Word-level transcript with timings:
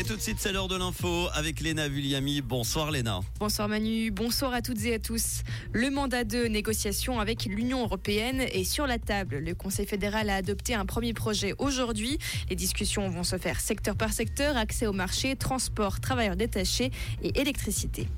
Et 0.00 0.02
tout 0.02 0.16
de 0.16 0.20
suite, 0.22 0.38
c'est 0.40 0.52
l'heure 0.52 0.66
de 0.66 0.76
l'info 0.76 1.28
avec 1.34 1.60
Léna 1.60 1.86
Vulliami. 1.86 2.40
Bonsoir 2.40 2.90
Léna. 2.90 3.20
Bonsoir 3.38 3.68
Manu, 3.68 4.10
bonsoir 4.10 4.54
à 4.54 4.62
toutes 4.62 4.82
et 4.86 4.94
à 4.94 4.98
tous. 4.98 5.42
Le 5.74 5.90
mandat 5.90 6.24
de 6.24 6.46
négociation 6.46 7.20
avec 7.20 7.44
l'Union 7.44 7.82
européenne 7.82 8.40
est 8.40 8.64
sur 8.64 8.86
la 8.86 8.98
table. 8.98 9.40
Le 9.40 9.54
Conseil 9.54 9.86
fédéral 9.86 10.30
a 10.30 10.36
adopté 10.36 10.72
un 10.72 10.86
premier 10.86 11.12
projet 11.12 11.52
aujourd'hui. 11.58 12.16
Les 12.48 12.56
discussions 12.56 13.10
vont 13.10 13.24
se 13.24 13.36
faire 13.36 13.60
secteur 13.60 13.94
par 13.94 14.14
secteur, 14.14 14.56
accès 14.56 14.86
au 14.86 14.94
marché, 14.94 15.36
transport, 15.36 16.00
travailleurs 16.00 16.36
détachés 16.36 16.90
et 17.22 17.38
électricité. 17.38 18.08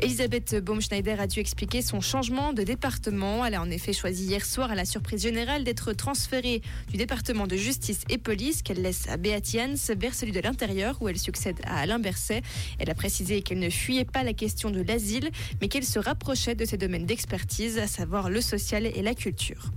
Elisabeth 0.00 0.56
Baumschneider 0.56 1.16
a 1.18 1.26
dû 1.26 1.40
expliquer 1.40 1.82
son 1.82 2.00
changement 2.00 2.52
de 2.52 2.62
département. 2.62 3.44
Elle 3.44 3.54
a 3.54 3.60
en 3.60 3.70
effet 3.70 3.92
choisi 3.92 4.24
hier 4.24 4.44
soir 4.44 4.70
à 4.70 4.74
la 4.74 4.84
surprise 4.84 5.22
générale 5.22 5.64
d'être 5.64 5.92
transférée 5.92 6.62
du 6.90 6.96
département 6.96 7.46
de 7.46 7.56
justice 7.56 8.02
et 8.08 8.18
police 8.18 8.62
qu'elle 8.62 8.82
laisse 8.82 9.08
à 9.08 9.16
Beatians 9.16 9.74
vers 9.96 10.14
celui 10.14 10.32
de 10.32 10.40
l'intérieur 10.40 10.96
où 11.00 11.08
elle 11.08 11.18
succède 11.18 11.60
à 11.64 11.80
Alain 11.80 11.98
Berset. 11.98 12.42
Elle 12.78 12.90
a 12.90 12.94
précisé 12.94 13.42
qu'elle 13.42 13.58
ne 13.58 13.70
fuyait 13.70 14.04
pas 14.04 14.22
la 14.22 14.32
question 14.32 14.70
de 14.70 14.80
l'asile 14.80 15.30
mais 15.60 15.68
qu'elle 15.68 15.84
se 15.84 15.98
rapprochait 15.98 16.54
de 16.54 16.64
ses 16.64 16.76
domaines 16.76 17.06
d'expertise, 17.06 17.78
à 17.78 17.86
savoir 17.86 18.30
le 18.30 18.40
social 18.40 18.86
et 18.86 19.02
la 19.02 19.14
culture. 19.14 19.70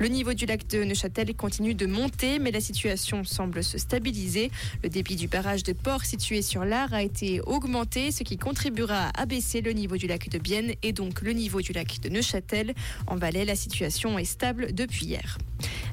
Le 0.00 0.06
niveau 0.06 0.32
du 0.32 0.46
lac 0.46 0.64
de 0.68 0.84
Neuchâtel 0.84 1.34
continue 1.34 1.74
de 1.74 1.84
monter, 1.84 2.38
mais 2.38 2.52
la 2.52 2.60
situation 2.60 3.24
semble 3.24 3.64
se 3.64 3.78
stabiliser. 3.78 4.52
Le 4.84 4.88
débit 4.88 5.16
du 5.16 5.26
barrage 5.26 5.64
de 5.64 5.72
Port 5.72 6.04
situé 6.04 6.40
sur 6.40 6.64
l'Ar 6.64 6.94
a 6.94 7.02
été 7.02 7.40
augmenté, 7.40 8.12
ce 8.12 8.22
qui 8.22 8.36
contribuera 8.36 9.08
à 9.08 9.22
abaisser 9.22 9.60
le 9.60 9.72
niveau 9.72 9.96
du 9.96 10.06
lac 10.06 10.28
de 10.28 10.38
Bienne 10.38 10.74
et 10.84 10.92
donc 10.92 11.20
le 11.22 11.32
niveau 11.32 11.60
du 11.60 11.72
lac 11.72 11.98
de 12.00 12.10
Neuchâtel. 12.10 12.74
En 13.08 13.16
Valais, 13.16 13.44
la 13.44 13.56
situation 13.56 14.20
est 14.20 14.24
stable 14.24 14.72
depuis 14.72 15.06
hier. 15.06 15.36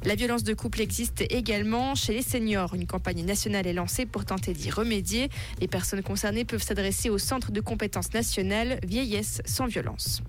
La 0.04 0.14
violence 0.14 0.44
de 0.44 0.53
couple 0.53 0.81
existe 0.81 1.23
également 1.31 1.95
chez 1.95 2.14
les 2.14 2.22
seniors. 2.22 2.76
Une 2.76 2.86
campagne 2.86 3.26
nationale 3.26 3.66
est 3.66 3.73
lancée 3.73 4.06
pour 4.06 4.23
tenter 4.23 4.53
d'y 4.53 4.70
remédier. 4.70 5.30
Les 5.59 5.67
personnes 5.67 6.03
concernées 6.03 6.45
peuvent 6.45 6.62
s'adresser 6.62 7.09
au 7.09 7.17
centre 7.17 7.52
de 7.52 7.59
compétences 7.59 8.14
nationales 8.14 8.80
Vieillesse 8.86 9.42
sans 9.45 9.66
violence. 9.66 10.22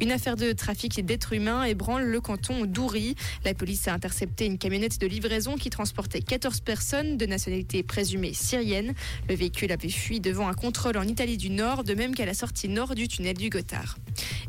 Une 0.00 0.12
affaire 0.12 0.36
de 0.36 0.52
trafic 0.52 1.04
d'êtres 1.04 1.32
humains 1.32 1.64
ébranle 1.64 2.04
le 2.04 2.20
canton 2.20 2.66
d'Oury. 2.66 3.16
La 3.44 3.52
police 3.52 3.88
a 3.88 3.94
intercepté 3.94 4.46
une 4.46 4.56
camionnette 4.56 5.00
de 5.00 5.06
livraison 5.08 5.56
qui 5.56 5.70
transportait 5.70 6.20
14 6.20 6.60
personnes 6.60 7.16
de 7.16 7.26
nationalité 7.26 7.82
présumée 7.82 8.32
syrienne. 8.32 8.94
Le 9.28 9.34
véhicule 9.34 9.72
avait 9.72 9.88
fui 9.88 10.20
devant 10.20 10.46
un 10.46 10.54
contrôle 10.54 10.98
en 10.98 11.02
Italie 11.02 11.36
du 11.36 11.50
Nord, 11.50 11.82
de 11.82 11.94
même 11.94 12.14
qu'à 12.14 12.26
la 12.26 12.34
sortie 12.34 12.68
nord 12.68 12.94
du 12.94 13.08
tunnel 13.08 13.36
du 13.36 13.50
Gothard. 13.50 13.98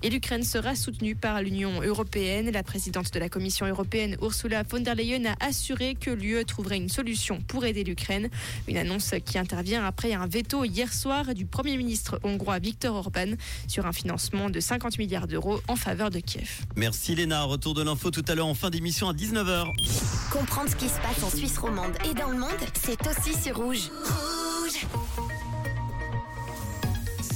Et 0.01 0.09
l'Ukraine 0.09 0.43
sera 0.43 0.75
soutenue 0.75 1.15
par 1.15 1.41
l'Union 1.41 1.81
européenne. 1.81 2.51
La 2.51 2.63
présidente 2.63 3.13
de 3.13 3.19
la 3.19 3.27
Commission 3.29 3.65
européenne, 3.65 4.15
Ursula 4.21 4.63
von 4.63 4.79
der 4.79 4.95
Leyen, 4.95 5.25
a 5.25 5.45
assuré 5.45 5.95
que 5.95 6.09
l'UE 6.09 6.45
trouverait 6.45 6.77
une 6.77 6.89
solution 6.89 7.41
pour 7.47 7.65
aider 7.65 7.83
l'Ukraine. 7.83 8.29
Une 8.67 8.77
annonce 8.77 9.13
qui 9.25 9.37
intervient 9.37 9.85
après 9.85 10.13
un 10.13 10.27
veto 10.27 10.63
hier 10.63 10.93
soir 10.93 11.33
du 11.35 11.45
Premier 11.45 11.75
ministre 11.75 12.19
hongrois 12.23 12.59
Viktor 12.59 12.95
Orban 12.95 13.33
sur 13.67 13.85
un 13.85 13.91
financement 13.91 14.49
de 14.49 14.59
50 14.59 14.97
milliards 14.99 15.27
d'euros 15.27 15.59
en 15.67 15.75
faveur 15.75 16.09
de 16.09 16.19
Kiev. 16.19 16.65
Merci 16.75 17.15
Léna. 17.15 17.43
Retour 17.43 17.73
de 17.73 17.83
l'info 17.83 18.11
tout 18.11 18.25
à 18.27 18.35
l'heure 18.35 18.47
en 18.47 18.53
fin 18.53 18.69
d'émission 18.69 19.09
à 19.09 19.13
19h. 19.13 19.65
Comprendre 20.31 20.69
ce 20.69 20.75
qui 20.75 20.87
se 20.87 20.99
passe 20.99 21.23
en 21.23 21.29
Suisse 21.29 21.57
romande 21.57 21.93
et 22.09 22.13
dans 22.13 22.29
le 22.29 22.37
monde, 22.37 22.49
c'est 22.81 22.99
aussi 23.07 23.33
sur 23.39 23.57
Rouge. 23.57 23.89
Rouge 24.05 25.28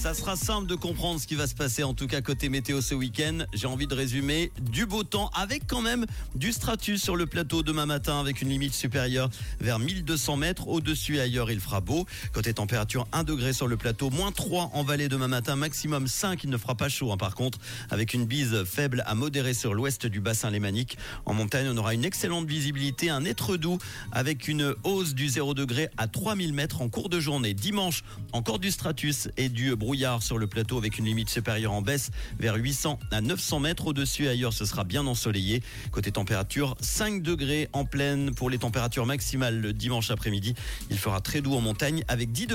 Ça 0.04 0.14
sera 0.14 0.36
simple 0.36 0.68
de 0.68 0.76
comprendre 0.76 1.18
ce 1.22 1.26
qui 1.26 1.36
va 1.36 1.48
se 1.48 1.56
passer, 1.56 1.82
en 1.82 1.94
tout 1.94 2.08
cas 2.08 2.20
côté 2.20 2.50
météo 2.50 2.82
ce 2.82 2.94
week-end. 2.94 3.46
J'ai 3.54 3.68
envie 3.68 3.88
de 3.88 3.96
résumer 3.96 4.52
du 4.60 4.86
beau 4.86 5.04
temps 5.04 5.30
avec 5.30 5.66
quand 5.66 5.82
même 5.82 6.06
du 6.36 6.52
stratus 6.52 7.02
sur 7.02 7.16
le 7.16 7.26
plateau 7.26 7.64
demain 7.64 7.86
matin 7.86 8.20
avec 8.20 8.42
une 8.42 8.50
limite 8.50 8.73
supérieure 8.73 9.30
vers 9.62 9.80
1200 9.80 10.36
mètres. 10.36 10.68
Au-dessus 10.68 11.16
et 11.16 11.22
ailleurs, 11.22 11.50
il 11.52 11.62
fera 11.62 11.80
beau. 11.80 12.06
Côté 12.34 12.54
température, 12.54 13.08
1 13.14 13.23
degré 13.23 13.54
sur 13.54 13.66
le 13.66 13.78
plateau, 13.78 14.10
moins 14.10 14.34
3 14.34 14.72
en 14.73 14.84
vallée 14.84 15.08
demain 15.08 15.30
matin, 15.30 15.56
maximum 15.56 16.06
5. 16.08 16.44
Il 16.44 16.50
ne 16.50 16.58
fera 16.58 16.76
pas 16.76 16.90
chaud 16.90 17.14
hein, 17.14 17.17
par 17.17 17.34
contre, 17.34 17.60
avec 17.90 18.14
une 18.14 18.26
bise 18.26 18.66
faible 18.66 19.06
à 19.06 19.16
modérée 19.16 19.54
sur 19.54 19.73
l'ouest 19.73 20.06
du 20.06 20.20
bassin 20.20 20.50
lémanique. 20.50 20.98
En 21.26 21.33
montagne, 21.33 21.70
on 21.72 21.77
aura 21.77 21.94
une 21.94 22.04
excellente 22.04 22.45
visibilité, 22.45 23.10
un 23.10 23.23
être 23.23 23.56
doux 23.56 23.77
avec 24.11 24.50
une 24.50 24.76
hausse 24.83 25.14
du 25.14 25.30
0 25.30 25.54
degré 25.54 25.88
à 25.95 26.10
3000 26.10 26.52
mètres 26.52 26.82
en 26.82 26.89
cours 26.89 27.08
de 27.08 27.22
journée. 27.22 27.54
Dimanche, 27.54 28.04
encore 28.33 28.60
du 28.60 28.70
stratus 28.70 29.30
et 29.38 29.48
du 29.48 29.72
sur 30.20 30.39
le 30.39 30.48
plateau 30.48 30.80
avec 30.80 30.98
une 30.98 31.05
limite 31.05 31.30
supérieure 31.30 31.71
en 31.71 31.83
baisse 31.83 32.09
vers 32.39 32.55
800 32.55 32.98
à 33.11 33.21
900 33.21 33.59
mètres. 33.59 33.86
Au-dessus 33.86 34.27
ailleurs, 34.27 34.52
ce 34.52 34.65
sera 34.65 34.83
bien 34.83 35.05
ensoleillé. 35.05 35.61
Côté 35.92 36.11
température, 36.11 36.76
5 36.80 37.21
degrés 37.21 37.70
en 37.73 37.86
pleine 37.86 38.33
pour 38.33 38.49
les 38.49 38.58
températures 38.58 39.05
maximales 39.05 39.61
le 39.61 39.71
dimanche 39.71 40.09
après-midi. 40.09 40.55
Il 40.89 40.98
fera 40.98 41.21
très 41.21 41.42
doux 41.42 41.53
en 41.53 41.61
montagne 41.61 42.03
avec 42.08 42.32
10 42.32 42.48
degrés. 42.48 42.53